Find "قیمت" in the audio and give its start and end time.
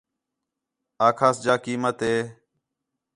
1.65-1.97